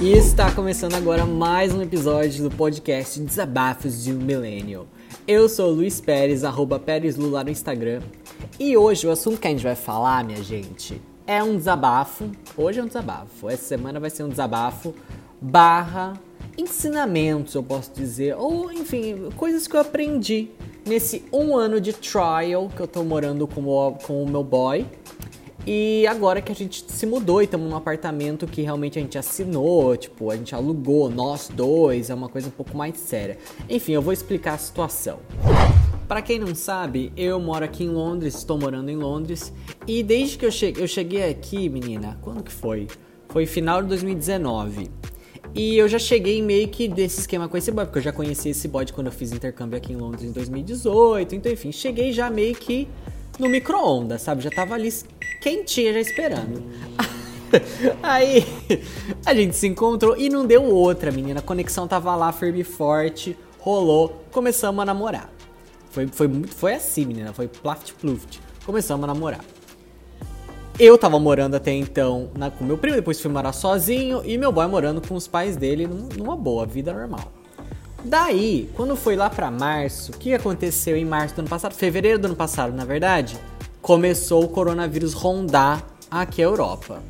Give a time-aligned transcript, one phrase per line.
[0.00, 4.86] E está começando agora mais um episódio do podcast Desabafos de um Millennial.
[5.26, 8.00] Eu sou Luiz Pérez, arroba Pérez Lula no Instagram.
[8.60, 12.30] E hoje o assunto que a gente vai falar, minha gente, é um desabafo.
[12.56, 13.50] Hoje é um desabafo.
[13.50, 14.94] Essa semana vai ser um desabafo
[15.40, 16.12] barra
[16.56, 18.36] ensinamentos, eu posso dizer.
[18.36, 20.48] Ou, enfim, coisas que eu aprendi
[20.86, 24.86] nesse um ano de trial que eu tô morando com o, com o meu boy.
[25.70, 29.18] E agora que a gente se mudou e estamos num apartamento que realmente a gente
[29.18, 33.36] assinou, tipo, a gente alugou, nós dois, é uma coisa um pouco mais séria.
[33.68, 35.18] Enfim, eu vou explicar a situação.
[36.08, 39.52] Para quem não sabe, eu moro aqui em Londres, estou morando em Londres,
[39.86, 42.86] e desde que eu cheguei, eu cheguei aqui, menina, quando que foi?
[43.28, 44.90] Foi final de 2019.
[45.54, 48.48] E eu já cheguei meio que desse esquema com esse boy, porque eu já conheci
[48.48, 51.34] esse boy quando eu fiz intercâmbio aqui em Londres em 2018.
[51.34, 52.88] Então, enfim, cheguei já meio que
[53.38, 54.42] no micro-ondas, sabe?
[54.42, 54.92] Já tava ali
[55.40, 56.62] quentinha já esperando.
[58.02, 58.44] Aí
[59.24, 61.40] a gente se encontrou e não deu outra, menina.
[61.40, 65.30] A conexão tava lá firme e forte, rolou, começamos a namorar.
[65.90, 67.32] Foi, foi, foi assim, menina.
[67.32, 68.40] Foi plaft pluft.
[68.64, 69.44] Começamos a namorar.
[70.78, 74.52] Eu tava morando até então na, com meu primo, depois fui morar sozinho e meu
[74.52, 77.32] boy morando com os pais dele numa boa, vida normal.
[78.04, 81.74] Daí, quando foi lá para março, o que aconteceu em março do ano passado?
[81.74, 83.36] Fevereiro do ano passado, na verdade,
[83.82, 87.02] começou o coronavírus rondar aqui a Europa.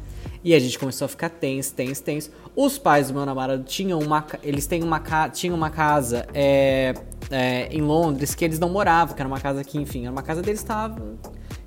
[0.42, 2.30] E a gente começou a ficar tenso, tenso, tenso.
[2.56, 6.94] Os pais do meu namorado tinham uma, eles têm uma, tinham uma casa é,
[7.30, 10.22] é, em Londres que eles não moravam, que era uma casa que, enfim, era uma
[10.22, 10.96] casa deles estava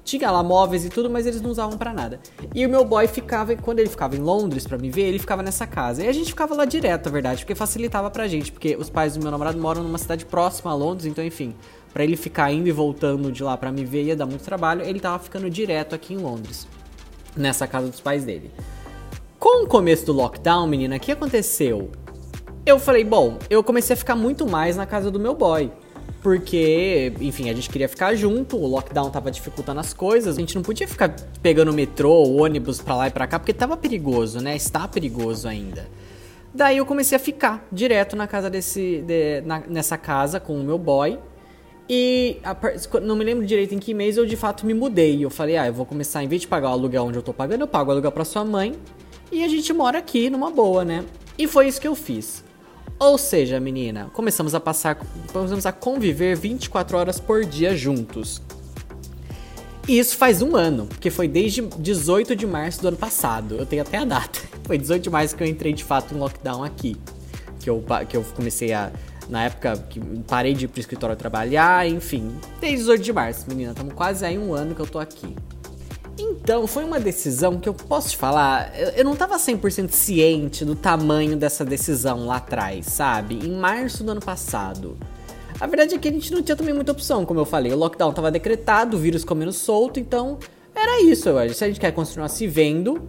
[0.03, 2.19] tinha lá móveis e tudo, mas eles não usavam para nada.
[2.53, 5.44] E o meu boy ficava, quando ele ficava em Londres para me ver, ele ficava
[5.44, 6.03] nessa casa.
[6.03, 9.16] E a gente ficava lá direto, na verdade, porque facilitava pra gente, porque os pais
[9.16, 11.53] do meu namorado moram numa cidade próxima a Londres, então enfim,
[11.94, 14.83] para ele ficar indo e voltando de lá para me ver ia dar muito trabalho,
[14.83, 16.67] ele tava ficando direto aqui em Londres,
[17.35, 18.52] nessa casa dos pais dele.
[19.38, 21.89] Com o começo do lockdown, menina, o que aconteceu?
[22.66, 25.72] Eu falei, bom, eu comecei a ficar muito mais na casa do meu boy.
[26.22, 30.53] Porque, enfim, a gente queria ficar junto, o lockdown tava dificultando as coisas, a gente
[30.53, 34.56] não podia ficar pegando metrô, ônibus pra lá e pra cá, porque tava perigoso, né?
[34.56, 35.88] Está perigoso ainda.
[36.53, 39.01] Daí eu comecei a ficar direto na casa desse.
[39.01, 41.18] De, na, nessa casa com o meu boy.
[41.90, 42.56] E a,
[43.00, 45.23] não me lembro direito em que mês eu de fato me mudei.
[45.23, 47.34] Eu falei, ah, eu vou começar, em vez de pagar o aluguel onde eu tô
[47.34, 48.75] pagando, eu pago o aluguel pra sua mãe.
[49.31, 51.03] E a gente mora aqui numa boa, né?
[51.38, 52.44] E foi isso que eu fiz.
[53.01, 54.95] Ou seja, menina, começamos a passar,
[55.34, 58.39] começamos a conviver 24 horas por dia juntos.
[59.88, 63.56] E isso faz um ano, porque foi desde 18 de março do ano passado.
[63.56, 64.40] Eu tenho até a data.
[64.66, 66.95] Foi 18 de março que eu entrei de fato em lockdown aqui.
[67.59, 68.91] Que eu, que eu comecei a.
[69.28, 72.31] Na época que parei de ir pro escritório trabalhar, enfim.
[72.59, 73.72] Desde 18 de março, menina.
[73.72, 75.35] Estamos quase aí um ano que eu tô aqui.
[76.17, 80.66] Então, foi uma decisão que eu posso te falar, eu, eu não tava 100% ciente
[80.66, 83.35] do tamanho dessa decisão lá atrás, sabe?
[83.35, 84.97] Em março do ano passado.
[85.59, 87.72] A verdade é que a gente não tinha também muita opção, como eu falei.
[87.72, 90.39] O lockdown tava decretado, o vírus comendo solto, então
[90.75, 91.53] era isso, eu acho.
[91.53, 93.07] Se a gente quer continuar se vendo,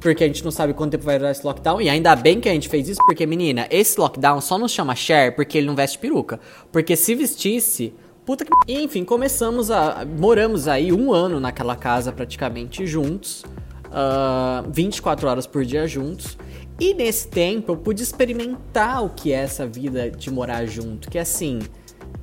[0.00, 1.80] porque a gente não sabe quanto tempo vai durar esse lockdown.
[1.80, 4.94] E ainda bem que a gente fez isso, porque, menina, esse lockdown só nos chama
[4.94, 6.40] share porque ele não veste peruca.
[6.72, 7.92] Porque se vestisse,
[8.30, 8.52] Puta que.
[8.72, 10.04] enfim, começamos a.
[10.04, 13.42] Moramos aí um ano naquela casa praticamente juntos.
[13.86, 16.38] Uh, ah, 24 horas por dia juntos.
[16.78, 21.10] E nesse tempo eu pude experimentar o que é essa vida de morar junto.
[21.10, 21.58] Que assim,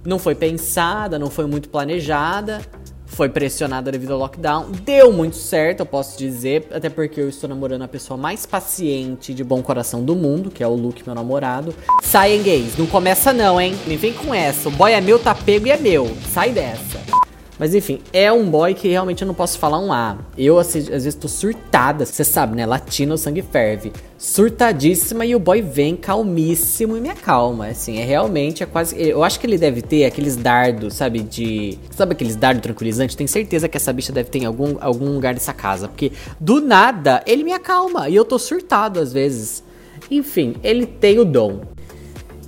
[0.05, 2.61] não foi pensada, não foi muito planejada
[3.07, 4.71] foi pressionada devido ao lockdown.
[4.83, 9.33] Deu muito certo, eu posso dizer, até porque eu estou namorando a pessoa mais paciente
[9.33, 11.73] de bom coração do mundo, que é o Luke, meu namorado.
[12.03, 13.75] Saem gays, não começa não, hein?
[13.87, 14.69] Nem vem com essa.
[14.69, 16.15] O boy é meu, tá pego e é meu.
[16.31, 17.26] Sai dessa.
[17.59, 20.17] Mas enfim, é um boy que realmente eu não posso falar um A.
[20.37, 22.05] Eu, assim, às vezes, tô surtada.
[22.05, 22.65] Você sabe, né?
[22.65, 23.91] Latino, o sangue ferve.
[24.17, 27.67] Surtadíssima e o boy vem calmíssimo e me acalma.
[27.67, 28.99] Assim, é realmente, é quase.
[28.99, 31.21] Eu acho que ele deve ter aqueles dardos, sabe?
[31.21, 31.77] De.
[31.91, 33.15] Sabe aqueles dardos tranquilizantes?
[33.15, 35.87] Tenho certeza que essa bicha deve ter em algum, algum lugar dessa casa.
[35.87, 38.07] Porque do nada ele me acalma.
[38.07, 39.63] E eu tô surtado às vezes.
[40.11, 41.61] Enfim, ele tem o dom.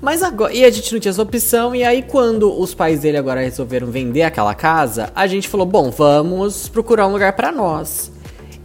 [0.02, 0.54] Mas agora.
[0.54, 1.76] E a gente não tinha essa opção.
[1.76, 5.92] E aí, quando os pais dele agora resolveram vender aquela casa, a gente falou: bom,
[5.92, 8.12] vamos procurar um lugar para nós.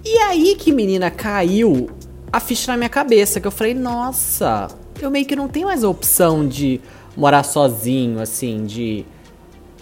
[0.04, 1.88] E aí que menina caiu
[2.30, 4.68] a ficha na minha cabeça, que eu falei, nossa,
[5.00, 6.80] eu meio que não tenho mais a opção de
[7.16, 9.06] morar sozinho, assim, de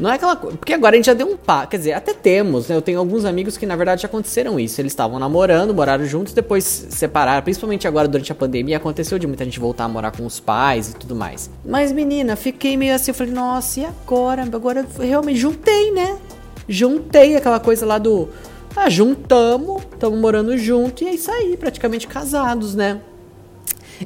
[0.00, 0.56] não é aquela coisa.
[0.56, 1.67] Porque agora a gente já deu um pá.
[1.67, 2.77] Quer dizer, até temos, né?
[2.77, 4.81] Eu tenho alguns amigos que na verdade já aconteceram isso.
[4.81, 7.43] Eles estavam namorando, moraram juntos, depois separaram.
[7.43, 10.91] Principalmente agora durante a pandemia, aconteceu de muita gente voltar a morar com os pais
[10.91, 11.50] e tudo mais.
[11.65, 13.11] Mas menina, fiquei meio assim.
[13.11, 14.43] Eu falei, nossa, e agora?
[14.43, 16.19] Agora eu realmente juntei, né?
[16.69, 18.29] Juntei aquela coisa lá do.
[18.75, 23.03] Ah, juntamos, estamos morando junto e é isso aí, praticamente casados, né?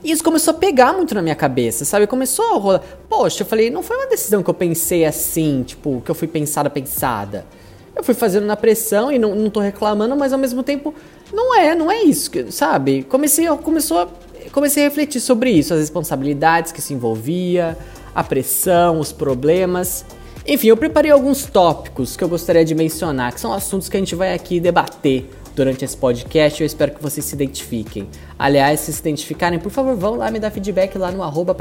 [0.03, 2.07] E isso começou a pegar muito na minha cabeça, sabe?
[2.07, 2.83] Começou a rolar.
[3.09, 6.29] Poxa, eu falei, não foi uma decisão que eu pensei assim, tipo, que eu fui
[6.29, 7.47] pensada, pensada.
[7.95, 10.95] Eu fui fazendo na pressão e não, não tô reclamando, mas ao mesmo tempo,
[11.33, 13.05] não é, não é isso, sabe?
[13.05, 14.09] Comecei, começou a,
[14.53, 17.77] comecei a refletir sobre isso, as responsabilidades que se envolvia,
[18.15, 20.05] a pressão, os problemas.
[20.47, 24.01] Enfim, eu preparei alguns tópicos que eu gostaria de mencionar, que são assuntos que a
[24.01, 26.61] gente vai aqui debater durante esse podcast.
[26.61, 28.07] Eu espero que vocês se identifiquem.
[28.39, 31.57] Aliás, se se identificarem, por favor, vão lá me dar feedback lá no arroba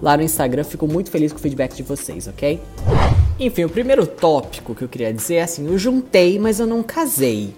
[0.00, 0.62] lá no Instagram.
[0.62, 2.60] Fico muito feliz com o feedback de vocês, ok?
[3.40, 6.82] Enfim, o primeiro tópico que eu queria dizer é assim: eu juntei, mas eu não
[6.82, 7.54] casei.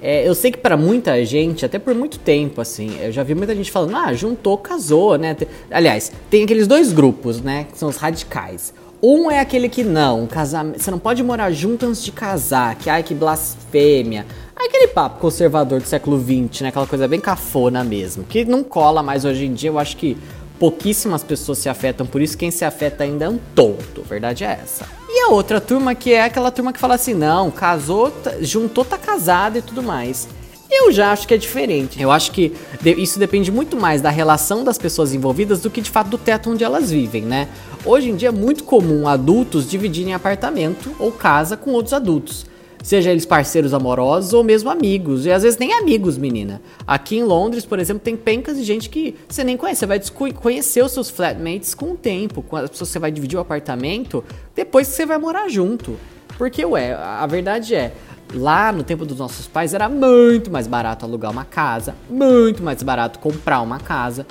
[0.00, 3.34] É, eu sei que para muita gente, até por muito tempo, assim, eu já vi
[3.34, 5.34] muita gente falando, ah, juntou, casou, né?
[5.70, 7.66] Aliás, tem aqueles dois grupos, né?
[7.72, 8.74] Que são os radicais.
[9.06, 12.88] Um é aquele que não, casamento, você não pode morar junto antes de casar, que
[12.88, 14.24] ai que blasfêmia.
[14.56, 16.68] Aquele papo conservador do século XX, né?
[16.70, 19.68] Aquela coisa bem cafona mesmo, que não cola mais hoje em dia.
[19.68, 20.16] Eu acho que
[20.58, 24.58] pouquíssimas pessoas se afetam por isso, quem se afeta ainda é um tonto, verdade é
[24.62, 24.86] essa.
[25.06, 28.86] E a outra turma que é aquela turma que fala assim: não, casou, tá, juntou,
[28.86, 30.26] tá casado e tudo mais.
[30.70, 32.00] Eu já acho que é diferente.
[32.00, 32.52] Eu acho que
[32.84, 36.50] isso depende muito mais da relação das pessoas envolvidas do que de fato do teto
[36.50, 37.48] onde elas vivem, né?
[37.84, 42.46] Hoje em dia é muito comum adultos dividirem apartamento ou casa com outros adultos.
[42.82, 45.24] Seja eles parceiros amorosos ou mesmo amigos.
[45.24, 46.60] E às vezes nem amigos, menina.
[46.86, 49.80] Aqui em Londres, por exemplo, tem pencas de gente que você nem conhece.
[49.80, 50.00] Você vai
[50.34, 52.42] conhecer os seus flatmates com o tempo.
[52.42, 54.22] Com as pessoas que você vai dividir o apartamento
[54.54, 55.98] depois que você vai morar junto.
[56.36, 57.94] Porque, ué, a verdade é,
[58.32, 62.82] Lá no tempo dos nossos pais era muito mais barato alugar uma casa, muito mais
[62.82, 64.26] barato comprar uma casa.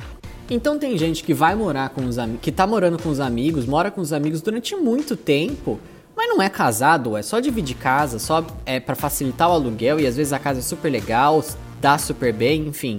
[0.50, 3.66] Então tem gente que vai morar com os amigos, que tá morando com os amigos,
[3.66, 5.80] mora com os amigos durante muito tempo,
[6.16, 10.07] mas não é casado, é só dividir casa, só é para facilitar o aluguel e
[10.07, 11.44] às vezes a casa é super legal,
[11.81, 12.98] dá super bem, enfim.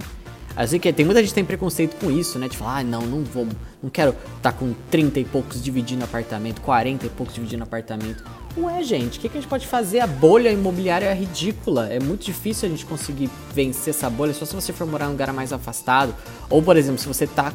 [0.55, 2.47] Assim que tem muita gente que tem preconceito com isso, né?
[2.47, 3.45] De falar, ah, não, não vou,
[3.83, 8.23] não quero estar tá com 30 e poucos dividindo apartamento, 40 e poucos dividindo apartamento.
[8.57, 9.99] Ué, gente, o que, que a gente pode fazer?
[9.99, 11.89] A bolha imobiliária é ridícula.
[11.89, 15.07] É muito difícil a gente conseguir vencer essa bolha só se você for morar em
[15.09, 16.15] um lugar mais afastado.
[16.49, 17.51] Ou, por exemplo, se você está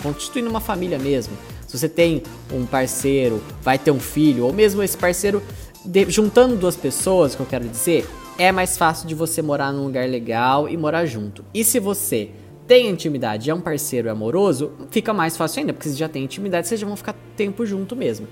[0.00, 1.36] constituindo uma família mesmo.
[1.66, 2.22] Se você tem
[2.52, 5.42] um parceiro, vai ter um filho, ou mesmo esse parceiro,
[5.84, 8.08] de, juntando duas pessoas, que eu quero dizer,
[8.38, 11.44] é mais fácil de você morar num lugar legal e morar junto.
[11.52, 12.30] E se você
[12.64, 16.68] tem intimidade é um parceiro amoroso, fica mais fácil ainda, porque você já tem intimidade,
[16.68, 18.28] vocês já vão ficar tempo junto mesmo.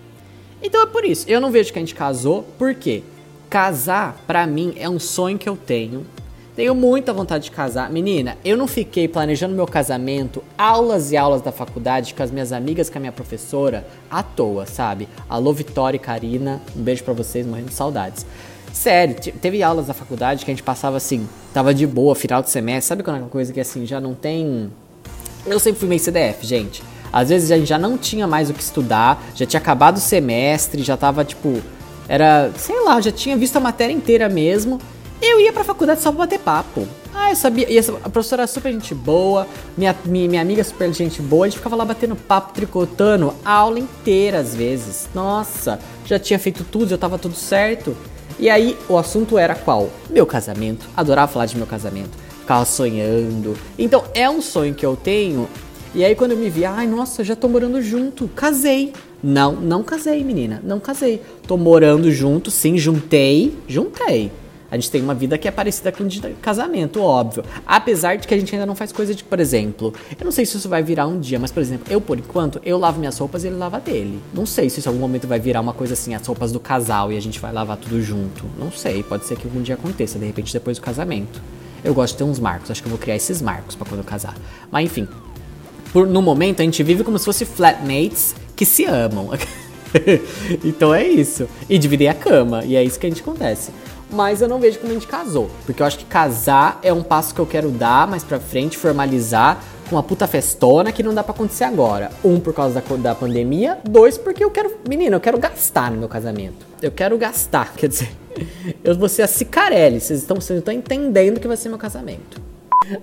[0.62, 1.28] Então é por isso.
[1.28, 3.02] Eu não vejo que a gente casou, porque
[3.50, 6.06] casar, pra mim, é um sonho que eu tenho.
[6.54, 7.90] Tenho muita vontade de casar.
[7.90, 12.52] Menina, eu não fiquei planejando meu casamento, aulas e aulas da faculdade com as minhas
[12.52, 15.08] amigas, com a minha professora, à toa, sabe?
[15.28, 18.26] Alô, Vitória e Karina, um beijo para vocês, morrendo de saudades.
[18.70, 22.50] Sério, teve aulas da faculdade que a gente passava assim, tava de boa, final de
[22.50, 24.70] semestre, sabe quando é uma coisa que assim, já não tem.
[25.46, 26.82] Eu sempre fui meio CDF, gente.
[27.12, 30.00] Às vezes a gente já não tinha mais o que estudar, já tinha acabado o
[30.00, 31.60] semestre, já tava tipo.
[32.08, 34.80] Era, sei lá, já tinha visto a matéria inteira mesmo.
[35.20, 36.86] Eu ia pra faculdade só pra bater papo.
[37.14, 37.70] Ah, eu sabia.
[37.70, 41.58] E a professora super gente boa, minha, minha, minha amiga super gente boa, a gente
[41.58, 45.08] ficava lá batendo papo, tricotando a aula inteira às vezes.
[45.14, 47.96] Nossa, já tinha feito tudo, já tava tudo certo.
[48.38, 49.90] E aí o assunto era qual?
[50.10, 50.88] Meu casamento.
[50.96, 52.10] Adorava falar de meu casamento.
[52.40, 53.56] Ficava sonhando.
[53.78, 55.48] Então é um sonho que eu tenho
[55.94, 58.92] e aí quando eu me vi, ai, nossa, já tô morando junto, casei.
[59.22, 61.22] Não, não casei, menina, não casei.
[61.46, 64.32] Tô morando junto, sim, juntei, juntei.
[64.72, 67.44] A gente tem uma vida que é parecida com de casamento, óbvio.
[67.66, 70.46] Apesar de que a gente ainda não faz coisa de, por exemplo, eu não sei
[70.46, 73.18] se isso vai virar um dia, mas por exemplo, eu por enquanto, eu lavo minhas
[73.18, 74.18] roupas e ele lava dele.
[74.32, 76.58] Não sei se isso em algum momento vai virar uma coisa assim, as roupas do
[76.58, 78.46] casal e a gente vai lavar tudo junto.
[78.58, 81.42] Não sei, pode ser que algum dia aconteça, de repente depois do casamento.
[81.84, 84.00] Eu gosto de ter uns marcos, acho que eu vou criar esses marcos para quando
[84.00, 84.34] eu casar.
[84.70, 85.06] Mas enfim,
[85.92, 89.30] por, no momento a gente vive como se fosse flatmates que se amam.
[90.64, 91.48] então é isso.
[91.68, 92.64] E dividir a cama.
[92.64, 93.70] E é isso que a gente acontece.
[94.10, 95.50] Mas eu não vejo como a gente casou.
[95.64, 98.76] Porque eu acho que casar é um passo que eu quero dar mais pra frente,
[98.76, 102.10] formalizar com uma puta festona que não dá para acontecer agora.
[102.24, 103.78] Um, por causa da, da pandemia.
[103.84, 104.74] Dois, porque eu quero.
[104.88, 106.66] Menina, eu quero gastar no meu casamento.
[106.80, 107.72] Eu quero gastar.
[107.76, 108.10] Quer dizer,
[108.82, 110.00] eu vou ser a Cicarelli.
[110.00, 112.51] Vocês estão, vocês estão entendendo que vai ser meu casamento.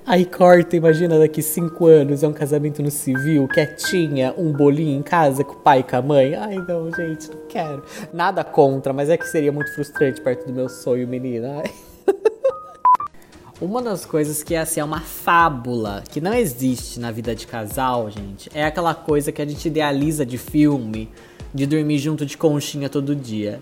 [0.05, 5.01] Aí corta, imagina daqui cinco anos, é um casamento no civil, quietinha, um bolinho em
[5.01, 6.35] casa com o pai e com a mãe.
[6.35, 7.83] Ai não, gente, não quero.
[8.13, 11.61] Nada contra, mas é que seria muito frustrante perto do meu sonho, menina.
[11.63, 11.71] Ai.
[13.61, 18.09] Uma das coisas que assim, é uma fábula, que não existe na vida de casal,
[18.09, 21.09] gente, é aquela coisa que a gente idealiza de filme,
[21.53, 23.59] de dormir junto de conchinha todo dia.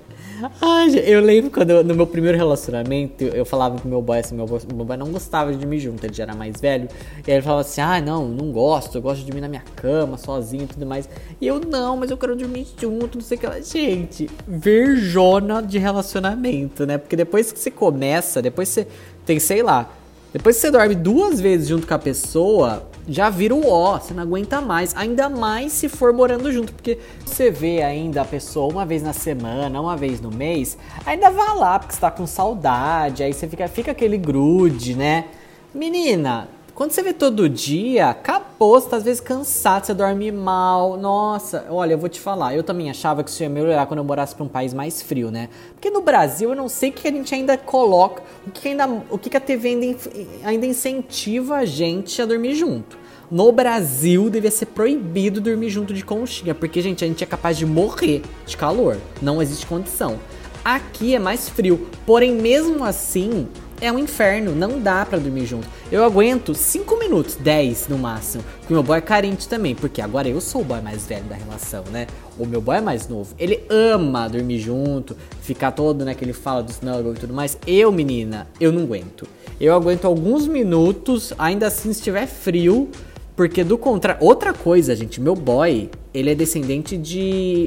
[0.61, 4.35] Ai, eu lembro quando eu, no meu primeiro relacionamento eu, falava pro meu boy assim:
[4.35, 6.87] meu boy, meu boy não gostava de dormir junto, ele já era mais velho.
[7.27, 10.17] E ele falava assim: ah, não, não gosto, eu gosto de dormir na minha cama,
[10.17, 11.09] sozinho e tudo mais.
[11.41, 13.59] E eu, não, mas eu quero dormir junto, não sei o que lá.
[13.59, 16.97] Gente, verjona de relacionamento, né?
[16.97, 18.87] Porque depois que você começa, depois você
[19.25, 19.89] tem, sei lá,
[20.31, 24.13] depois que você dorme duas vezes junto com a pessoa, já vira um ó, você
[24.13, 24.95] não aguenta mais.
[24.95, 29.13] Ainda mais se for morando junto, porque você vê ainda a pessoa uma vez na
[29.13, 33.47] semana, uma vez no mês, ainda vai lá porque você tá com saudade, aí você
[33.47, 35.25] fica, fica aquele grude, né?
[35.73, 40.95] Menina, quando você vê todo dia, acabou, você tá às vezes cansado, você dorme mal.
[40.95, 44.03] Nossa, olha, eu vou te falar, eu também achava que isso ia melhorar quando eu
[44.03, 45.49] morasse pra um país mais frio, né?
[45.73, 48.87] Porque no Brasil eu não sei o que a gente ainda coloca, o que, ainda,
[49.09, 49.97] o que a TV ainda,
[50.43, 52.95] ainda incentiva a gente a dormir junto.
[53.31, 57.57] No Brasil devia ser proibido dormir junto de conchinha, porque, gente, a gente é capaz
[57.57, 58.97] de morrer de calor.
[59.19, 60.19] Não existe condição.
[60.63, 63.47] Aqui é mais frio, porém, mesmo assim,
[63.79, 65.67] é um inferno, não dá para dormir junto.
[65.91, 68.43] Eu aguento 5 minutos, 10 no máximo.
[68.59, 71.35] Porque meu boy é carente também, porque agora eu sou o boy mais velho da
[71.35, 72.07] relação, né?
[72.37, 73.33] O meu boy é mais novo.
[73.37, 77.57] Ele ama dormir junto, ficar todo, né, que ele fala do snuggle e tudo mais.
[77.65, 79.27] Eu, menina, eu não aguento.
[79.59, 82.89] Eu aguento alguns minutos, ainda assim se estiver frio,
[83.35, 87.19] porque do contrário, outra coisa, gente, meu boy, ele é descendente de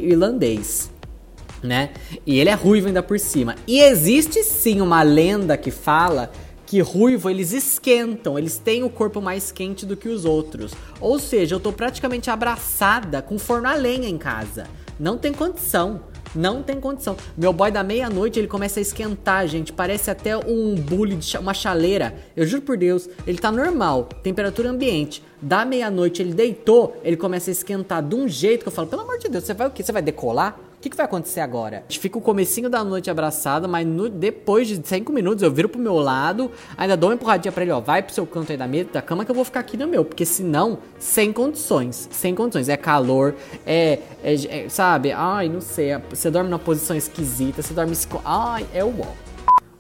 [0.05, 0.91] irlandês
[1.63, 1.91] né?
[2.27, 3.55] E ele é ruivo ainda por cima.
[3.67, 6.31] E existe sim uma lenda que fala
[6.71, 10.73] que ruivo eles esquentam, eles têm o corpo mais quente do que os outros.
[11.01, 14.69] Ou seja, eu tô praticamente abraçada com forno a lenha em casa.
[14.99, 16.03] Não tem condição.
[16.33, 17.17] Não tem condição.
[17.37, 19.73] Meu boy da meia-noite ele começa a esquentar, gente.
[19.73, 22.15] Parece até um bule de uma chaleira.
[22.37, 25.25] Eu juro por Deus, ele tá normal, temperatura ambiente.
[25.43, 29.03] Da meia-noite ele deitou, ele começa a esquentar de um jeito que eu falo: pelo
[29.03, 29.83] amor de Deus, você vai o quê?
[29.83, 30.57] Você vai decolar?
[30.81, 31.85] O que, que, vai acontecer agora?
[31.87, 35.53] A gente fica o comecinho da noite abraçada, mas no, depois de 5 minutos eu
[35.53, 38.51] viro pro meu lado, ainda dou uma empurradinha pra ele, ó, vai pro seu canto
[38.51, 41.35] aí da mesa, da cama que eu vou ficar aqui no meu, porque senão, sem
[41.35, 43.35] condições, sem condições, é calor,
[43.67, 47.95] é, é, é sabe, ai, não sei, você dorme numa posição esquisita, você dorme,
[48.25, 48.95] ai, é o.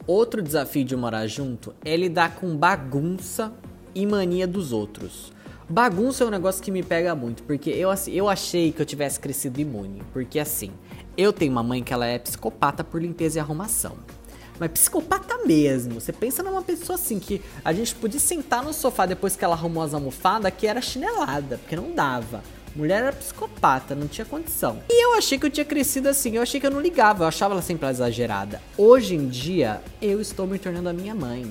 [0.06, 3.50] Outro desafio de morar junto é lidar com bagunça
[3.94, 5.32] e mania dos outros.
[5.72, 8.84] Bagunça é um negócio que me pega muito, porque eu, assim, eu achei que eu
[8.84, 10.02] tivesse crescido imune.
[10.12, 10.72] Porque assim,
[11.20, 13.96] eu tenho uma mãe que ela é psicopata por limpeza e arrumação.
[14.58, 16.00] Mas psicopata mesmo.
[16.00, 19.54] Você pensa numa pessoa assim que a gente podia sentar no sofá depois que ela
[19.54, 22.42] arrumou as almofadas, que era chinelada, porque não dava.
[22.74, 24.80] Mulher era psicopata, não tinha condição.
[24.88, 27.28] E eu achei que eu tinha crescido assim, eu achei que eu não ligava, eu
[27.28, 28.60] achava ela sempre exagerada.
[28.78, 31.50] Hoje em dia, eu estou me tornando a minha mãe.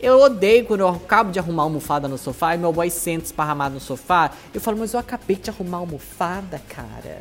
[0.00, 3.74] Eu odeio quando eu acabo de arrumar almofada no sofá e meu boy senta esparramado
[3.74, 4.30] no sofá.
[4.52, 7.20] Eu falo, mas eu acabei de arrumar almofada, cara.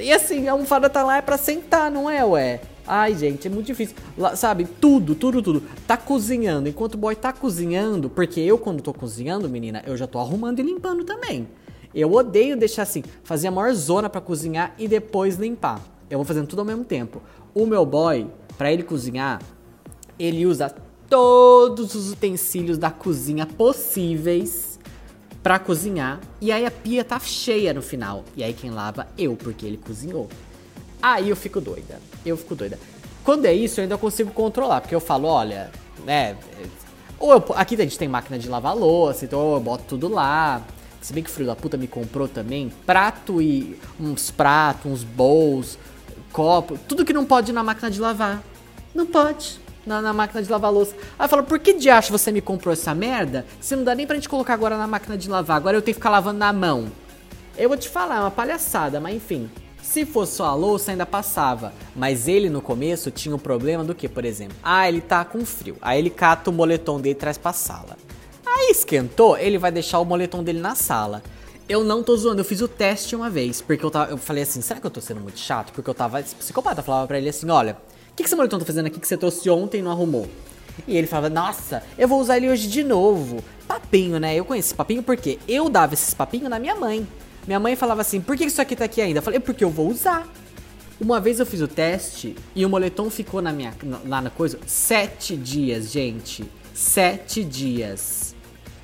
[0.00, 2.60] E assim, a almofada tá lá é pra sentar, não é, ué?
[2.86, 3.96] Ai, gente, é muito difícil.
[4.16, 5.62] Lá, sabe, tudo, tudo, tudo.
[5.86, 6.68] Tá cozinhando.
[6.68, 10.58] Enquanto o boy tá cozinhando, porque eu, quando tô cozinhando, menina, eu já tô arrumando
[10.58, 11.46] e limpando também.
[11.94, 15.80] Eu odeio deixar assim, fazer a maior zona para cozinhar e depois limpar.
[16.10, 17.20] Eu vou fazendo tudo ao mesmo tempo.
[17.54, 18.26] O meu boy,
[18.56, 19.40] para ele cozinhar,
[20.18, 20.74] ele usa
[21.08, 24.67] todos os utensílios da cozinha possíveis
[25.42, 26.20] para cozinhar.
[26.40, 28.24] E aí a pia tá cheia no final.
[28.36, 29.06] E aí quem lava?
[29.16, 30.28] Eu, porque ele cozinhou.
[31.02, 32.00] Aí eu fico doida.
[32.24, 32.78] Eu fico doida.
[33.24, 35.70] Quando é isso, eu ainda consigo controlar, porque eu falo, olha,
[36.04, 36.36] né?
[37.18, 40.62] Ou eu, aqui a gente tem máquina de lavar louça, então eu boto tudo lá.
[41.00, 45.04] Se bem que o filho da puta me comprou também prato e uns pratos, uns
[45.04, 45.78] bowls,
[46.32, 48.42] copo, tudo que não pode ir na máquina de lavar.
[48.94, 50.94] Não pode na, na, máquina de lavar louça.
[51.18, 53.46] Aí fala, por que de acho você me comprou essa merda?
[53.60, 55.94] Se não dá nem pra gente colocar agora na máquina de lavar, agora eu tenho
[55.94, 56.92] que ficar lavando na mão.
[57.56, 59.50] Eu vou te falar, é uma palhaçada, mas enfim.
[59.82, 61.72] Se fosse só a louça, ainda passava.
[61.96, 64.56] Mas ele no começo tinha o problema do que, por exemplo?
[64.62, 65.76] Ah, ele tá com frio.
[65.80, 67.96] Aí ele cata o moletom dele e traz pra sala.
[68.44, 71.22] Aí esquentou, ele vai deixar o moletom dele na sala.
[71.68, 74.42] Eu não tô zoando, eu fiz o teste uma vez, porque eu, tava, eu falei
[74.42, 75.72] assim, será que eu tô sendo muito chato?
[75.72, 77.76] Porque eu tava psicopata, eu falava pra ele assim, olha,
[78.18, 80.28] que, que esse moletom tá fazendo aqui que você trouxe ontem e não arrumou?
[80.86, 83.42] E ele falava, nossa, eu vou usar ele hoje de novo.
[83.66, 84.34] Papinho, né?
[84.34, 87.06] Eu conheço esse papinho porque eu dava esses papinhos na minha mãe.
[87.46, 89.18] Minha mãe falava assim, por que isso aqui tá aqui ainda?
[89.18, 90.26] Eu falei, porque eu vou usar.
[91.00, 93.72] Uma vez eu fiz o teste e o moletom ficou na minha,
[94.04, 96.44] lá na coisa sete dias, gente.
[96.74, 98.34] Sete dias.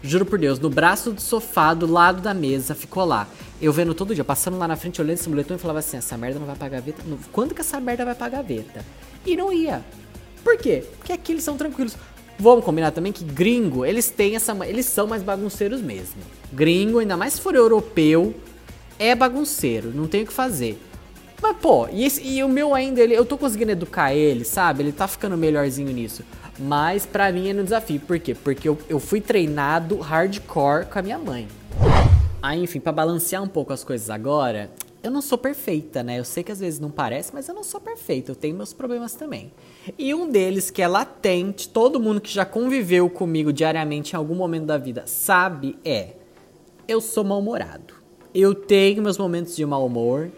[0.01, 3.27] Juro por Deus, no braço do sofá, do lado da mesa, ficou lá.
[3.61, 6.17] Eu vendo todo dia, passando lá na frente, olhando esse moletom e falava assim: essa
[6.17, 7.03] merda não vai pra gaveta.
[7.33, 8.85] Quando que essa merda vai pra gaveta?
[9.25, 9.83] E não ia.
[10.43, 10.85] Por quê?
[10.99, 11.97] Porque aqui eles são tranquilos.
[12.39, 14.57] Vamos combinar também que gringo, eles têm essa.
[14.67, 16.21] Eles são mais bagunceiros mesmo.
[16.53, 18.35] Gringo, ainda mais se for europeu,
[18.99, 20.79] é bagunceiro, não tem o que fazer.
[21.41, 24.83] Mas, pô, e, esse, e o meu ainda, ele, eu tô conseguindo educar ele, sabe?
[24.83, 26.23] Ele tá ficando melhorzinho nisso.
[26.59, 28.01] Mas pra mim é no desafio.
[28.01, 28.35] Por quê?
[28.35, 31.49] Porque eu, eu fui treinado hardcore com a minha mãe.
[32.41, 34.71] Aí, enfim, para balancear um pouco as coisas agora,
[35.05, 36.19] eu não sou perfeita, né?
[36.19, 38.33] Eu sei que às vezes não parece, mas eu não sou perfeita.
[38.33, 39.53] Eu tenho meus problemas também.
[39.99, 44.35] E um deles que é latente, todo mundo que já conviveu comigo diariamente em algum
[44.35, 46.15] momento da vida sabe é:
[46.89, 47.93] eu sou mal-humorado.
[48.35, 50.33] Eu tenho meus momentos de mau humor.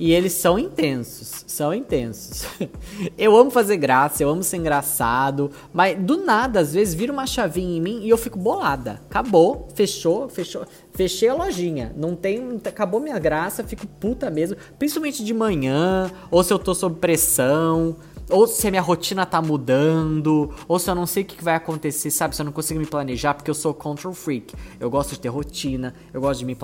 [0.00, 2.46] E eles são intensos, são intensos.
[3.18, 7.26] eu amo fazer graça, eu amo ser engraçado, mas do nada, às vezes, vira uma
[7.26, 8.98] chavinha em mim e eu fico bolada.
[9.10, 10.64] Acabou, fechou, fechou.
[10.94, 11.92] Fechei a lojinha.
[11.94, 12.58] Não tem.
[12.64, 14.56] Acabou minha graça, fico puta mesmo.
[14.78, 17.94] Principalmente de manhã, ou se eu tô sob pressão
[18.30, 21.54] ou se a minha rotina tá mudando, ou se eu não sei o que vai
[21.54, 22.34] acontecer, sabe?
[22.34, 24.54] Se eu não consigo me planejar, porque eu sou control freak.
[24.78, 26.56] Eu gosto de ter rotina, eu gosto de me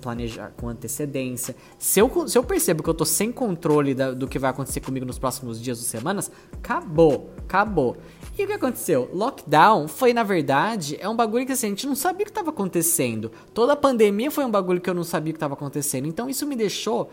[0.00, 1.56] planejar com antecedência.
[1.78, 4.80] Se eu, se eu percebo que eu tô sem controle da, do que vai acontecer
[4.80, 7.96] comigo nos próximos dias ou semanas, acabou, acabou.
[8.36, 9.08] E o que aconteceu?
[9.12, 12.30] Lockdown foi, na verdade, é um bagulho que assim, a gente não sabia o que
[12.30, 13.30] estava acontecendo.
[13.52, 16.06] Toda a pandemia foi um bagulho que eu não sabia o que estava acontecendo.
[16.06, 17.10] Então isso me deixou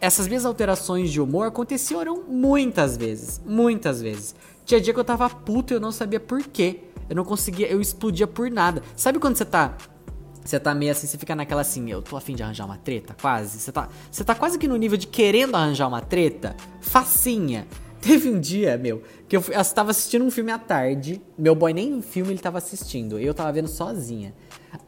[0.00, 3.40] essas minhas alterações de humor aconteceram muitas vezes.
[3.44, 4.34] Muitas vezes.
[4.64, 6.80] Tinha dia que eu tava puto e eu não sabia por quê.
[7.08, 8.82] Eu não conseguia, eu explodia por nada.
[8.96, 9.76] Sabe quando você tá.
[10.44, 13.16] Você tá meio assim, você fica naquela assim, eu tô afim de arranjar uma treta,
[13.20, 13.58] quase.
[13.58, 17.66] Você tá, você tá quase que no nível de querendo arranjar uma treta, facinha.
[18.00, 21.20] Teve um dia, meu, que eu, eu tava assistindo um filme à tarde.
[21.36, 23.18] Meu boy nem filme ele tava assistindo.
[23.18, 24.34] Eu tava vendo sozinha.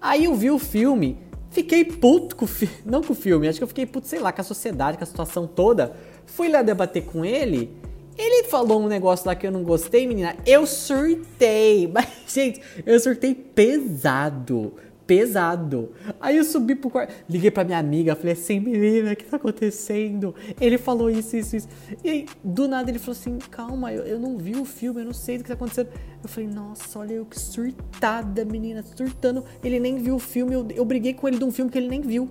[0.00, 1.19] Aí eu vi o filme
[1.50, 2.75] Fiquei puto com o filme.
[2.85, 5.05] Não com o filme, acho que eu fiquei puto, sei lá, com a sociedade, com
[5.05, 5.95] a situação toda.
[6.26, 7.71] Fui lá debater com ele.
[8.17, 10.37] Ele falou um negócio lá que eu não gostei, menina.
[10.45, 11.87] Eu surtei.
[11.93, 14.75] Mas, gente, eu surtei pesado
[15.09, 15.91] pesado.
[16.21, 19.38] Aí eu subi pro quarto, liguei pra minha amiga, falei assim, menina, o que tá
[19.38, 20.35] acontecendo?
[20.61, 21.69] Ele falou isso, isso, isso.
[22.05, 25.07] E aí, do nada ele falou assim, calma, eu, eu não vi o filme, eu
[25.07, 25.88] não sei do que tá acontecendo.
[26.23, 29.43] Eu falei, nossa, olha eu que surtada, menina, surtando.
[29.65, 31.88] Ele nem viu o filme, eu, eu briguei com ele de um filme que ele
[31.88, 32.29] nem viu.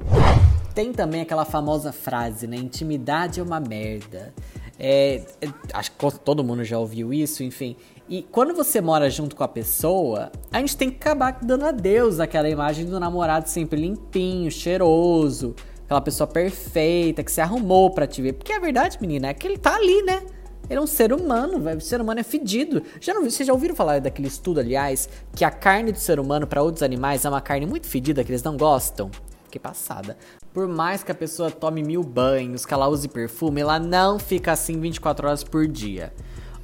[0.76, 2.58] Tem também aquela famosa frase, né?
[2.58, 4.32] Intimidade é uma merda.
[4.78, 7.76] É, é, acho que todo mundo já ouviu isso, enfim.
[8.10, 12.22] E quando você mora junto com a pessoa, a gente tem que acabar dando adeus
[12.22, 18.22] àquela imagem do namorado sempre limpinho, cheiroso, aquela pessoa perfeita que se arrumou para te
[18.22, 18.34] ver.
[18.34, 20.22] Porque a verdade, menina, é que ele tá ali, né?
[20.70, 22.82] Ele é um ser humano, o ser humano é fedido.
[23.02, 26.48] Já não, vocês já ouviram falar daquele estudo, aliás, que a carne do ser humano
[26.48, 29.12] para outros animais é uma carne muito fedida que eles não gostam?
[29.52, 30.18] Que passada.
[30.54, 34.54] Por mais que a pessoa tome mil banhos, que ela use perfume, ela não fica
[34.54, 36.14] assim 24 horas por dia.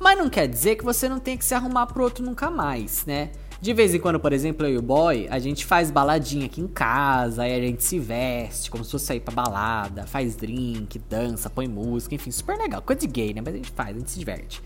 [0.03, 3.05] Mas não quer dizer que você não tem que se arrumar pro outro nunca mais,
[3.05, 3.31] né?
[3.61, 6.59] De vez em quando, por exemplo, eu e o boy, a gente faz baladinha aqui
[6.59, 10.99] em casa, aí a gente se veste como se fosse sair pra balada, faz drink,
[10.99, 12.81] dança, põe música, enfim, super legal.
[12.81, 13.39] Coisa de gay, né?
[13.39, 14.61] Mas a gente faz, a gente se diverte.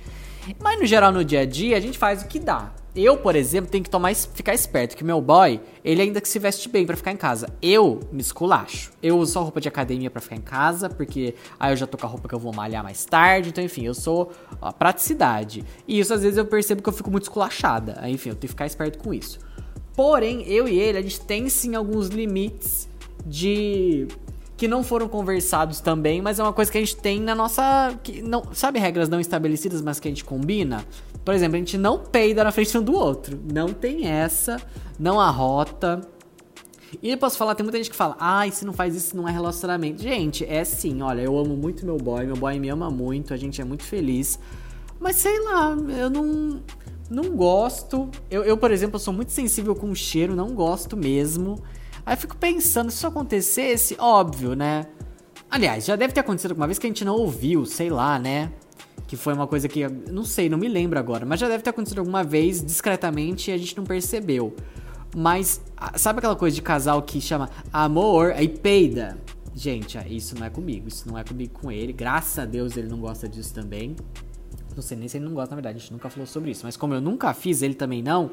[0.60, 2.72] Mas no geral, no dia a dia, a gente faz o que dá.
[2.98, 6.40] Eu, por exemplo, tenho que tomar, ficar esperto, que meu boy, ele ainda que se
[6.40, 7.48] veste bem para ficar em casa.
[7.62, 8.92] Eu me esculacho.
[9.04, 11.96] Eu uso só roupa de academia para ficar em casa, porque aí eu já tô
[11.96, 13.50] com a roupa que eu vou malhar mais tarde.
[13.50, 15.64] Então, enfim, eu sou a praticidade.
[15.88, 18.00] E isso às vezes eu percebo que eu fico muito esculachada.
[18.02, 19.38] Aí, enfim, eu tenho que ficar esperto com isso.
[19.96, 22.90] Porém, eu e ele, a gente tem sim alguns limites
[23.24, 24.08] de
[24.58, 27.98] que não foram conversados também, mas é uma coisa que a gente tem na nossa.
[28.02, 30.84] Que não, sabe, regras não estabelecidas, mas que a gente combina?
[31.28, 33.38] Por exemplo, a gente não peida na frente um do outro.
[33.54, 34.62] Não tem essa,
[34.98, 36.00] não arrota.
[37.04, 39.18] E eu posso falar, tem muita gente que fala, ai, ah, se não faz isso,
[39.18, 40.02] não é relacionamento.
[40.02, 43.38] Gente, é sim, olha, eu amo muito meu boy, meu boy me ama muito, a
[43.38, 44.40] gente é muito feliz.
[45.02, 46.64] Mas sei lá, eu não.
[47.10, 48.10] Não gosto.
[48.32, 51.62] Eu, eu, por exemplo, sou muito sensível com o cheiro, não gosto mesmo.
[52.06, 54.86] Aí fico pensando, se isso acontecesse, óbvio, né?
[55.52, 58.54] Aliás, já deve ter acontecido alguma vez que a gente não ouviu, sei lá, né?
[59.08, 61.70] Que foi uma coisa que, não sei, não me lembro agora, mas já deve ter
[61.70, 64.54] acontecido alguma vez discretamente e a gente não percebeu.
[65.16, 65.62] Mas,
[65.96, 69.18] sabe aquela coisa de casal que chama amor, aí peida?
[69.56, 71.94] Gente, isso não é comigo, isso não é comigo com ele.
[71.94, 73.96] Graças a Deus ele não gosta disso também.
[74.76, 76.66] Não sei nem se ele não gosta, na verdade, a gente nunca falou sobre isso.
[76.66, 78.32] Mas como eu nunca fiz, ele também não.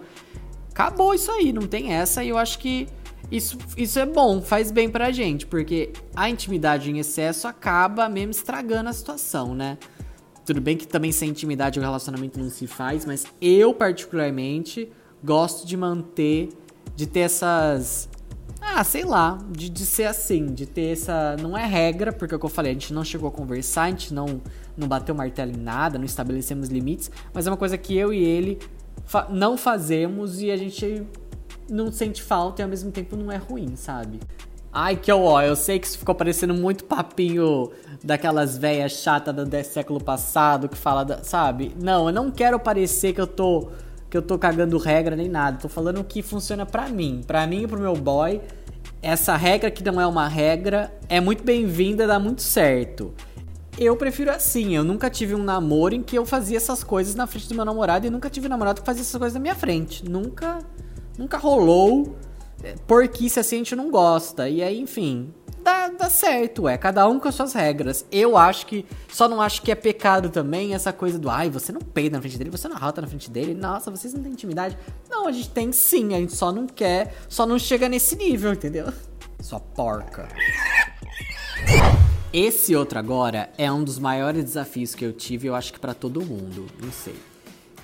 [0.71, 2.23] Acabou isso aí, não tem essa.
[2.23, 2.87] E eu acho que
[3.31, 8.33] isso, isso é bom, faz bem pra gente, porque a intimidade em excesso acaba mesmo
[8.33, 9.79] estragando a situação, né?
[10.45, 14.91] Tudo bem que também sem intimidade o relacionamento não se faz, mas eu particularmente
[15.23, 16.51] gosto de manter,
[16.95, 18.09] de ter essas.
[18.61, 21.37] Ah, sei lá, de, de ser assim, de ter essa.
[21.41, 23.85] Não é regra, porque é o que eu falei, a gente não chegou a conversar,
[23.85, 24.41] a gente não,
[24.77, 28.23] não bateu martelo em nada, não estabelecemos limites, mas é uma coisa que eu e
[28.23, 28.59] ele
[29.05, 31.07] fa não fazemos e a gente
[31.69, 34.21] não sente falta e ao mesmo tempo não é ruim, sabe?
[34.77, 37.71] Ai, que ó, eu sei que isso ficou parecendo muito papinho
[38.03, 41.73] daquelas velhas chatas do século passado que fala, da, sabe?
[41.81, 43.69] Não, eu não quero parecer que eu tô
[44.11, 45.59] que eu tô cagando regra nem nada.
[45.59, 48.41] Tô falando que funciona para mim, para mim e pro meu boy.
[49.01, 53.15] Essa regra que não é uma regra é muito bem-vinda, dá muito certo.
[53.79, 57.29] Eu prefiro assim, eu nunca tive um namoro em que eu fazia essas coisas na
[57.29, 59.55] frente do meu namorado e nunca tive um namorado que fazia essas coisas na minha
[59.55, 60.09] frente.
[60.09, 60.59] Nunca,
[61.17, 62.17] nunca rolou
[62.87, 64.49] porquice assim a gente não gosta.
[64.49, 65.33] E aí, enfim,
[65.65, 66.77] dá, dá certo, é.
[66.77, 68.05] Cada um com as suas regras.
[68.13, 68.85] Eu acho que.
[69.09, 72.21] Só não acho que é pecado também essa coisa do ai, você não peida na
[72.21, 73.55] frente dele, você não rota na frente dele.
[73.55, 74.77] Nossa, vocês não têm intimidade.
[75.09, 78.53] Não, a gente tem sim, a gente só não quer, só não chega nesse nível,
[78.53, 78.93] entendeu?
[79.41, 80.29] Sua porca.
[82.33, 85.95] Esse outro agora é um dos maiores desafios que eu tive, eu acho que para
[85.95, 86.67] todo mundo.
[86.83, 87.15] Não sei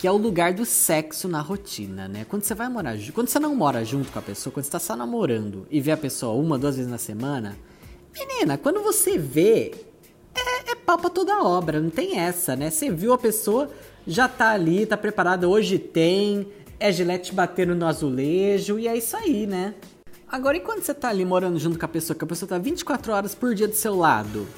[0.01, 2.25] que é o lugar do sexo na rotina, né?
[2.27, 4.79] Quando você vai morar quando você não mora junto com a pessoa, quando você tá
[4.79, 7.59] só namorando e vê a pessoa uma, duas vezes na semana,
[8.19, 9.75] menina, quando você vê,
[10.35, 12.71] é, é pau pra toda obra, não tem essa, né?
[12.71, 13.71] Você viu a pessoa,
[14.07, 19.15] já tá ali, tá preparada, hoje tem, é gilete batendo no azulejo, e é isso
[19.15, 19.75] aí, né?
[20.27, 22.57] Agora, e quando você tá ali morando junto com a pessoa, que a pessoa tá
[22.57, 24.49] 24 horas por dia do seu lado?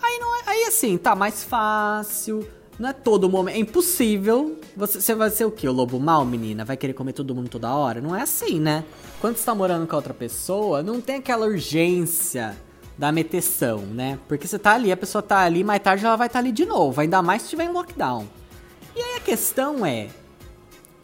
[0.00, 2.48] Aí não é, aí assim, tá mais fácil,
[2.80, 3.56] não é todo momento.
[3.56, 4.58] É impossível.
[4.74, 5.68] Você, você vai ser o quê?
[5.68, 6.64] O lobo mal, menina?
[6.64, 8.00] Vai querer comer todo mundo toda hora?
[8.00, 8.86] Não é assim, né?
[9.20, 12.56] Quando você tá morando com a outra pessoa, não tem aquela urgência
[12.96, 14.18] da meteção, né?
[14.26, 16.52] Porque você tá ali, a pessoa tá ali, mais tarde ela vai estar tá ali
[16.52, 16.98] de novo.
[17.02, 18.26] Ainda mais se tiver em lockdown.
[18.96, 20.08] E aí a questão é.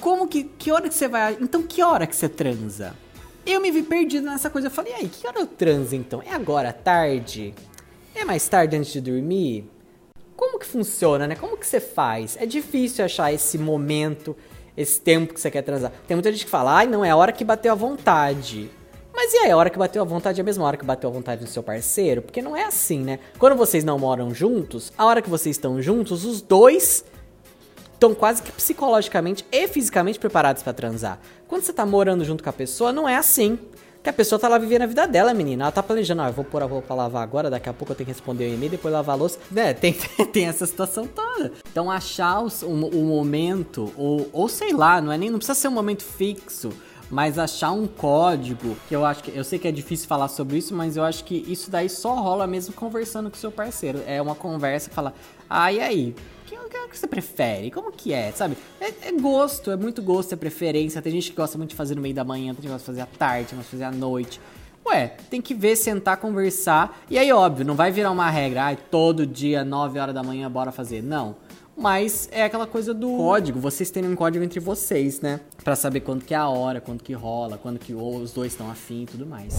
[0.01, 0.45] Como que.
[0.45, 1.37] Que hora que você vai.
[1.39, 2.97] Então, que hora que você transa?
[3.45, 4.69] Eu me vi perdido nessa coisa.
[4.69, 6.23] Eu falei, e aí, que hora eu transo então?
[6.23, 7.55] É agora, tarde?
[8.15, 9.76] É mais tarde antes de dormir?
[10.37, 11.35] Como que funciona, né?
[11.35, 12.37] Como que você faz?
[12.39, 14.37] É difícil achar esse momento,
[14.77, 15.93] esse tempo que você quer transar.
[16.07, 18.71] Tem muita gente que fala, ai, não, é a hora que bateu a vontade.
[19.15, 21.09] Mas e aí, a hora que bateu a vontade é a mesma hora que bateu
[21.09, 22.21] a vontade do seu parceiro?
[22.21, 23.19] Porque não é assim, né?
[23.39, 27.03] Quando vocês não moram juntos, a hora que vocês estão juntos, os dois
[27.95, 31.19] estão quase que psicologicamente e fisicamente preparados para transar.
[31.49, 33.59] Quando você tá morando junto com a pessoa, não é assim.
[34.07, 35.65] Que a pessoa tá lá vivendo a vida dela, menina.
[35.65, 37.97] Ela tá planejando, ah, eu vou pôr a roupa lavar agora, daqui a pouco eu
[37.97, 39.37] tenho que responder o e-mail, depois lavar a louça.
[39.51, 39.95] Né, tem,
[40.33, 41.51] tem essa situação toda.
[41.69, 45.67] Então achar o, o, momento, ou, ou sei lá, não é nem, não precisa ser
[45.67, 46.71] um momento fixo,
[47.11, 50.57] mas achar um código, que eu acho que eu sei que é difícil falar sobre
[50.57, 54.01] isso, mas eu acho que isso daí só rola mesmo conversando com seu parceiro.
[54.07, 55.13] É uma conversa que fala:
[55.51, 56.15] "Ah, e aí?
[56.67, 57.71] O que, você prefere?
[57.71, 58.57] Como que é, sabe?
[58.81, 61.01] É, é, gosto, é muito gosto, é preferência.
[61.01, 62.93] Tem gente que gosta muito de fazer no meio da manhã, tem gente que gosta
[62.93, 64.41] de fazer à tarde, tem gente que gosta de fazer à noite.
[64.87, 67.03] Ué, tem que ver, sentar, conversar.
[67.11, 70.51] E aí, óbvio, não vai virar uma regra, ai, todo dia, 9 horas da manhã,
[70.51, 71.03] bora fazer.
[71.03, 71.37] Não.
[71.77, 75.41] Mas é aquela coisa do código, vocês terem um código entre vocês, né?
[75.63, 78.71] Para saber quando que é a hora, quando que rola, quando que os dois estão
[78.71, 79.57] afim e tudo mais.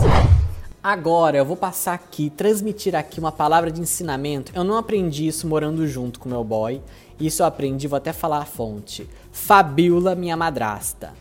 [0.82, 4.52] Agora eu vou passar aqui, transmitir aqui uma palavra de ensinamento.
[4.56, 6.82] Eu não aprendi isso morando junto com meu boy.
[7.20, 9.10] Isso eu aprendi, vou até falar a fonte.
[9.32, 11.14] Fabiola, minha madrasta.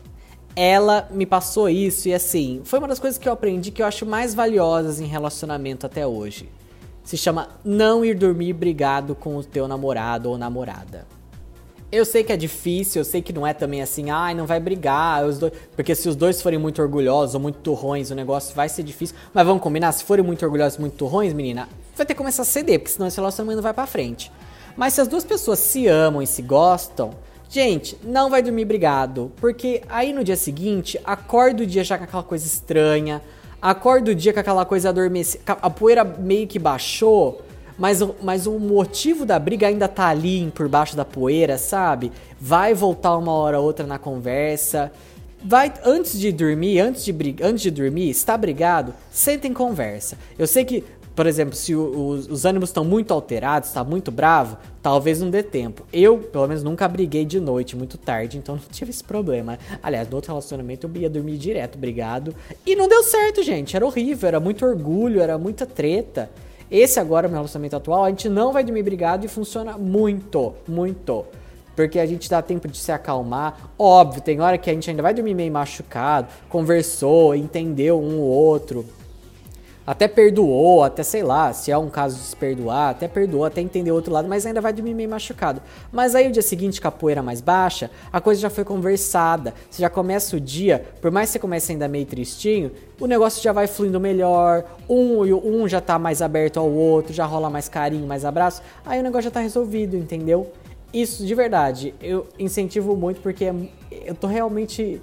[0.55, 3.85] Ela me passou isso e assim, foi uma das coisas que eu aprendi que eu
[3.85, 6.49] acho mais valiosas em relacionamento até hoje.
[7.03, 11.16] Se chama não ir dormir brigado com o teu namorado ou namorada.
[11.89, 14.45] Eu sei que é difícil, eu sei que não é também assim, ai, ah, não
[14.45, 18.15] vai brigar, os dois, porque se os dois forem muito orgulhosos ou muito turrões, o
[18.15, 19.15] negócio vai ser difícil.
[19.33, 22.45] Mas vamos combinar, se forem muito orgulhosos, muito turrões, menina, vai ter que começar a
[22.45, 24.29] ceder, porque senão esse relacionamento não vai para frente.
[24.75, 27.11] Mas se as duas pessoas se amam e se gostam,
[27.49, 32.03] gente, não vai dormir brigado, porque aí no dia seguinte, acorda o dia já com
[32.03, 33.21] aquela coisa estranha,
[33.61, 37.41] acorda o dia com aquela coisa adormecida, a poeira meio que baixou,
[37.77, 42.11] mas, mas o motivo da briga ainda tá ali por baixo da poeira, sabe?
[42.39, 44.91] Vai voltar uma hora ou outra na conversa.
[45.43, 50.17] Vai, antes de dormir, antes de, antes de dormir, está brigado, senta em conversa.
[50.37, 50.83] Eu sei que,
[51.15, 55.43] por exemplo, se os, os ânimos estão muito alterados, está muito bravo, talvez não dê
[55.43, 55.85] tempo.
[55.93, 59.59] Eu, pelo menos, nunca briguei de noite, muito tarde, então não tive esse problema.
[59.81, 62.35] Aliás, no outro relacionamento eu ia dormir direto, brigado.
[62.65, 63.75] E não deu certo, gente.
[63.75, 66.31] Era horrível, era muito orgulho, era muita treta.
[66.69, 71.25] Esse agora, meu relacionamento atual, a gente não vai dormir brigado e funciona muito, muito.
[71.75, 73.71] Porque a gente dá tempo de se acalmar.
[73.77, 78.27] Óbvio, tem hora que a gente ainda vai dormir meio machucado, conversou, entendeu um ou
[78.27, 78.85] outro
[79.87, 83.61] até perdoou, até sei lá, se é um caso de se perdoar, até perdoou, até
[83.61, 85.61] entender o outro lado, mas ainda vai dormir meio machucado.
[85.93, 89.53] Mas aí o dia seguinte, com a poeira mais baixa, a coisa já foi conversada,
[89.69, 92.69] você já começa o dia, por mais que você comece ainda meio tristinho,
[92.99, 97.25] o negócio já vai fluindo melhor, um, um já tá mais aberto ao outro, já
[97.25, 100.51] rola mais carinho, mais abraço, aí o negócio já tá resolvido, entendeu?
[100.93, 103.53] Isso, de verdade, eu incentivo muito porque
[103.91, 105.01] eu tô realmente.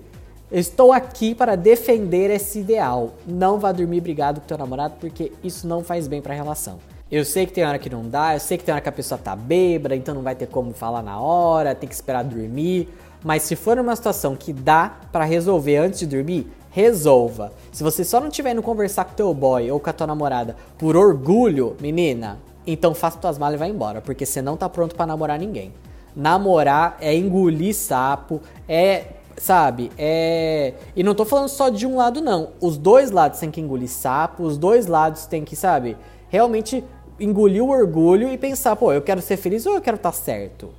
[0.52, 3.14] Estou aqui para defender esse ideal.
[3.26, 6.78] Não vá dormir brigado com teu namorado porque isso não faz bem pra relação.
[7.10, 8.92] Eu sei que tem hora que não dá, eu sei que tem hora que a
[8.92, 12.88] pessoa tá bêbada, então não vai ter como falar na hora, tem que esperar dormir.
[13.22, 17.52] Mas se for uma situação que dá para resolver antes de dormir, resolva.
[17.72, 20.56] Se você só não tiver indo conversar com teu boy ou com a tua namorada
[20.76, 24.94] por orgulho, menina, então faça tuas malas e vai embora, porque você não tá pronto
[24.94, 25.72] para namorar ninguém.
[26.14, 29.04] Namorar é engolir sapo, é,
[29.36, 30.74] sabe, é.
[30.94, 32.50] E não tô falando só de um lado, não.
[32.60, 35.96] Os dois lados têm que engolir sapo, os dois lados têm que, sabe,
[36.28, 36.84] realmente
[37.18, 40.16] engolir o orgulho e pensar, pô, eu quero ser feliz ou eu quero estar tá
[40.16, 40.70] certo?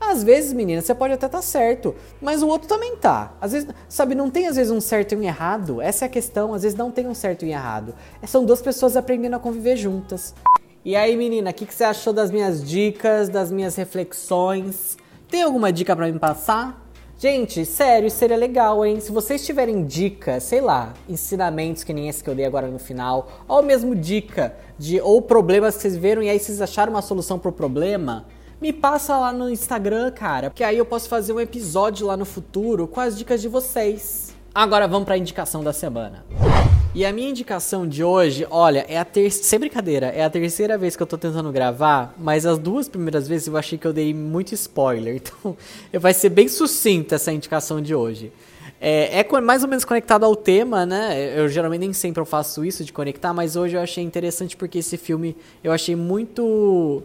[0.00, 3.32] Às vezes, menina, você pode até estar tá certo, mas o outro também tá.
[3.40, 5.80] Às vezes, sabe, não tem às vezes um certo e um errado.
[5.80, 7.94] Essa é a questão, às vezes não tem um certo e um errado.
[8.26, 10.34] São duas pessoas aprendendo a conviver juntas.
[10.84, 14.98] E aí, menina, o que, que você achou das minhas dicas, das minhas reflexões?
[15.30, 16.83] Tem alguma dica para me passar?
[17.24, 19.00] Gente, sério, seria legal, hein?
[19.00, 22.78] Se vocês tiverem dicas, sei lá, ensinamentos que nem esse que eu dei agora no
[22.78, 27.00] final, ou mesmo dica de ou problemas que vocês viram e aí vocês acharam uma
[27.00, 28.26] solução pro problema,
[28.60, 32.26] me passa lá no Instagram, cara, porque aí eu posso fazer um episódio lá no
[32.26, 34.34] futuro com as dicas de vocês.
[34.54, 36.26] Agora vamos para a indicação da semana.
[36.94, 39.48] E a minha indicação de hoje, olha, é a terceira.
[39.48, 43.26] Sem brincadeira, é a terceira vez que eu tô tentando gravar, mas as duas primeiras
[43.26, 45.20] vezes eu achei que eu dei muito spoiler.
[45.34, 45.56] Então,
[46.00, 48.30] vai ser bem sucinta essa indicação de hoje.
[48.80, 51.36] É, é, mais ou menos conectado ao tema, né?
[51.36, 54.78] Eu geralmente nem sempre eu faço isso de conectar, mas hoje eu achei interessante porque
[54.78, 57.02] esse filme eu achei muito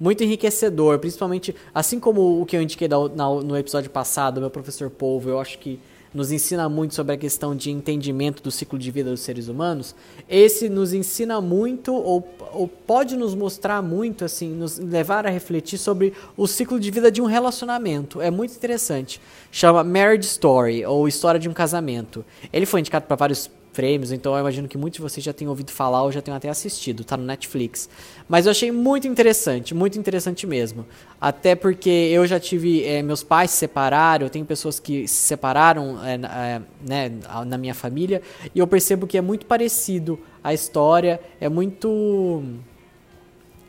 [0.00, 5.28] muito enriquecedor, principalmente assim como o que eu indiquei no episódio passado, meu professor Polvo,
[5.28, 5.78] eu acho que
[6.16, 9.94] nos ensina muito sobre a questão de entendimento do ciclo de vida dos seres humanos,
[10.26, 15.78] esse nos ensina muito ou, ou pode nos mostrar muito, assim, nos levar a refletir
[15.78, 18.22] sobre o ciclo de vida de um relacionamento.
[18.22, 19.20] É muito interessante.
[19.52, 22.24] Chama Marriage Story, ou História de um Casamento.
[22.50, 25.50] Ele foi indicado para vários prêmios, então eu imagino que muitos de vocês já tenham
[25.50, 27.90] ouvido falar ou já tenham até assistido, tá no Netflix.
[28.26, 30.86] Mas eu achei muito interessante, muito interessante mesmo.
[31.20, 32.82] Até porque eu já tive.
[32.84, 37.12] É, meus pais se separaram, eu tenho pessoas que se separaram é, é, né,
[37.46, 38.22] na minha família,
[38.54, 42.42] e eu percebo que é muito parecido a história, é muito.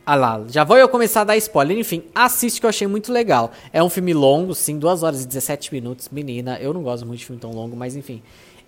[0.06, 1.76] Ah lá, já vou eu começar a dar spoiler.
[1.76, 3.52] Enfim, assiste que eu achei muito legal.
[3.74, 6.08] É um filme longo, sim, 2 horas e 17 minutos.
[6.08, 8.22] Menina, eu não gosto muito de filme tão longo, mas enfim.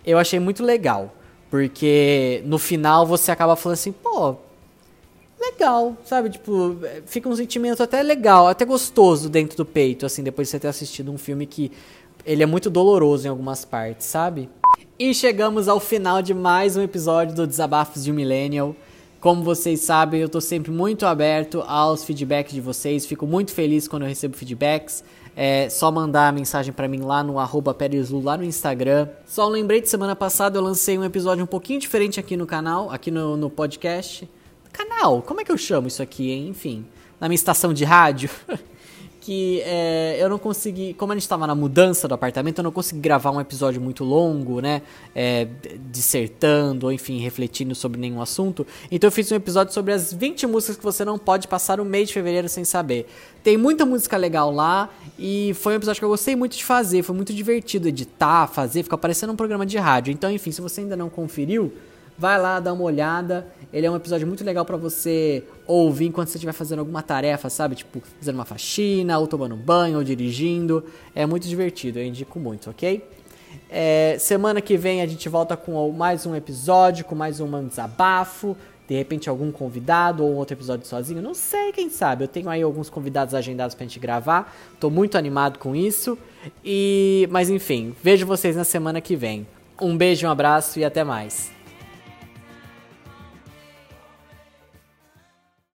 [0.05, 1.14] Eu achei muito legal.
[1.50, 4.36] Porque no final você acaba falando assim, pô,
[5.38, 6.30] legal, sabe?
[6.30, 10.60] Tipo, fica um sentimento até legal, até gostoso dentro do peito, assim, depois de você
[10.60, 11.72] ter assistido um filme que
[12.24, 14.48] ele é muito doloroso em algumas partes, sabe?
[14.98, 18.76] E chegamos ao final de mais um episódio do Desabafos de um Millennial.
[19.20, 23.88] Como vocês sabem, eu tô sempre muito aberto aos feedbacks de vocês, fico muito feliz
[23.88, 25.02] quando eu recebo feedbacks.
[25.36, 27.76] É só mandar mensagem para mim lá no arroba
[28.22, 29.08] lá no Instagram.
[29.26, 32.90] Só lembrei de semana passada eu lancei um episódio um pouquinho diferente aqui no canal,
[32.90, 34.28] aqui no, no podcast.
[34.72, 36.48] Canal, como é que eu chamo isso aqui, hein?
[36.48, 36.84] Enfim,
[37.20, 38.30] na minha estação de rádio.
[39.20, 42.72] que é, eu não consegui, como a gente estava na mudança do apartamento, eu não
[42.72, 44.80] consegui gravar um episódio muito longo, né?
[45.14, 45.46] É,
[45.90, 48.66] dissertando, ou enfim, refletindo sobre nenhum assunto.
[48.90, 51.85] Então eu fiz um episódio sobre as 20 músicas que você não pode passar o
[51.85, 53.06] mês de fevereiro sem saber.
[53.42, 57.02] Tem muita música legal lá e foi um episódio que eu gostei muito de fazer,
[57.02, 60.12] foi muito divertido editar, fazer, fica parecendo um programa de rádio.
[60.12, 61.72] Então, enfim, se você ainda não conferiu,
[62.20, 63.46] Vai lá, dá uma olhada.
[63.72, 67.48] Ele é um episódio muito legal para você ouvir enquanto você estiver fazendo alguma tarefa,
[67.48, 67.76] sabe?
[67.76, 70.85] Tipo, fazendo uma faxina, ou tomando banho, ou dirigindo.
[71.14, 73.02] É muito divertido, eu indico muito, ok?
[73.70, 78.54] É, semana que vem a gente volta com mais um episódio, com mais um desabafo.
[78.87, 82.24] De repente algum convidado ou outro episódio sozinho, não sei, quem sabe.
[82.24, 84.54] Eu tenho aí alguns convidados agendados pra gente gravar.
[84.78, 86.18] Tô muito animado com isso.
[86.62, 89.46] E, mas enfim, vejo vocês na semana que vem.
[89.80, 91.59] Um beijo, um abraço e até mais.